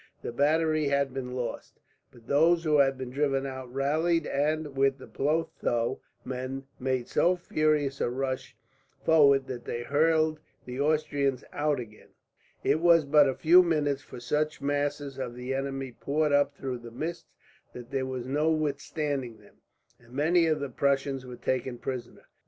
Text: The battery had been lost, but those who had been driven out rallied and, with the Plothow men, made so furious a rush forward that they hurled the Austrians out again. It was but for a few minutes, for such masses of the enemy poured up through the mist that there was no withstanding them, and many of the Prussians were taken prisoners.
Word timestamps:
The 0.23 0.31
battery 0.31 0.87
had 0.87 1.13
been 1.13 1.35
lost, 1.35 1.79
but 2.09 2.25
those 2.25 2.63
who 2.63 2.79
had 2.79 2.97
been 2.97 3.11
driven 3.11 3.45
out 3.45 3.71
rallied 3.71 4.25
and, 4.25 4.75
with 4.75 4.97
the 4.97 5.05
Plothow 5.05 5.99
men, 6.25 6.65
made 6.79 7.07
so 7.07 7.35
furious 7.35 8.01
a 8.01 8.09
rush 8.09 8.57
forward 9.05 9.45
that 9.45 9.65
they 9.65 9.83
hurled 9.83 10.39
the 10.65 10.79
Austrians 10.81 11.43
out 11.53 11.79
again. 11.79 12.07
It 12.63 12.79
was 12.79 13.05
but 13.05 13.25
for 13.25 13.29
a 13.29 13.35
few 13.35 13.61
minutes, 13.61 14.01
for 14.01 14.19
such 14.19 14.59
masses 14.59 15.19
of 15.19 15.35
the 15.35 15.53
enemy 15.53 15.91
poured 15.91 16.31
up 16.31 16.55
through 16.55 16.79
the 16.79 16.89
mist 16.89 17.27
that 17.73 17.91
there 17.91 18.07
was 18.07 18.25
no 18.25 18.49
withstanding 18.51 19.37
them, 19.37 19.57
and 19.99 20.13
many 20.13 20.47
of 20.47 20.59
the 20.59 20.69
Prussians 20.69 21.27
were 21.27 21.35
taken 21.37 21.77
prisoners. 21.77 22.25